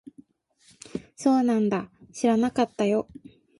[1.15, 1.91] そうなんだ。
[2.11, 3.07] 知らなかったよ。